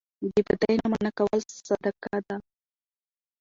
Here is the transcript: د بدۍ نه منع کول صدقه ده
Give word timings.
د 0.33 0.35
بدۍ 0.47 0.73
نه 0.81 0.87
منع 0.91 1.11
کول 1.17 1.39
صدقه 1.67 2.15
ده 2.27 2.35